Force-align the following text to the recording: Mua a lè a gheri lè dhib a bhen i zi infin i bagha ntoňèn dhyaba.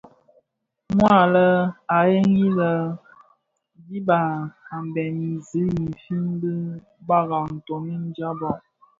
Mua 0.95 1.11
a 1.23 1.31
lè 1.33 1.47
a 1.97 1.99
gheri 2.09 2.45
lè 2.59 2.71
dhib 3.85 4.07
a 4.73 4.77
bhen 4.93 5.17
i 5.29 5.33
zi 5.47 5.61
infin 5.81 6.25
i 6.51 6.53
bagha 7.07 7.39
ntoňèn 7.55 8.03
dhyaba. 8.15 8.51